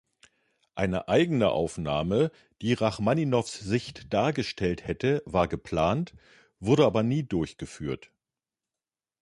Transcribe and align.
Eine 0.73 1.09
eigene 1.09 1.49
Aufnahme, 1.51 2.31
die 2.63 2.73
Rachmaninows 2.73 3.53
Sicht 3.53 4.11
dargestellt 4.11 4.87
hätte, 4.87 5.21
war 5.27 5.47
geplant, 5.47 6.15
wurde 6.59 6.85
aber 6.87 7.03
nie 7.03 7.21
durchgeführt. 7.21 8.09